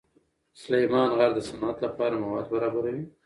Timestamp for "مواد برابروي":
2.23-3.03